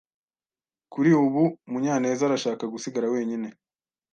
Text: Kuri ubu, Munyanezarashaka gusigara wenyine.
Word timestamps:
Kuri 0.93 1.09
ubu, 1.23 1.43
Munyanezarashaka 1.71 2.63
gusigara 2.73 3.11
wenyine. 3.13 3.47